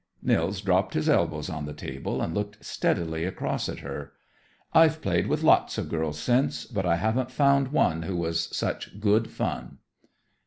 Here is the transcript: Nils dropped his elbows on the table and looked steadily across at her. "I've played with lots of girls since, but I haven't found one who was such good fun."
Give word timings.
Nils 0.23 0.61
dropped 0.61 0.95
his 0.95 1.07
elbows 1.07 1.47
on 1.47 1.67
the 1.67 1.75
table 1.75 2.23
and 2.23 2.33
looked 2.33 2.65
steadily 2.65 3.23
across 3.23 3.69
at 3.69 3.81
her. 3.81 4.13
"I've 4.73 4.99
played 4.99 5.27
with 5.27 5.43
lots 5.43 5.77
of 5.77 5.89
girls 5.89 6.17
since, 6.17 6.65
but 6.65 6.87
I 6.87 6.95
haven't 6.95 7.29
found 7.29 7.67
one 7.67 8.01
who 8.01 8.15
was 8.15 8.47
such 8.51 8.99
good 8.99 9.29
fun." 9.29 9.77